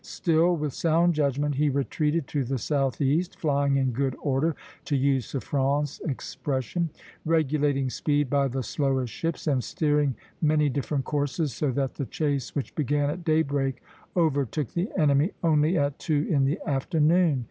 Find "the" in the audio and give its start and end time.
2.43-2.57, 8.47-8.63, 11.93-12.05, 14.73-14.89, 16.45-16.59